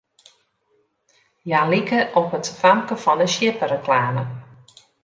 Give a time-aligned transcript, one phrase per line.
[1.45, 4.23] Hja like op it famke fan 'e sjippereklame.